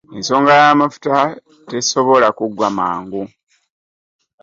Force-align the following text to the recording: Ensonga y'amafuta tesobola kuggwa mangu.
Ensonga 0.17 0.51
y'amafuta 0.61 1.15
tesobola 1.69 2.27
kuggwa 2.37 2.67
mangu. 2.77 3.23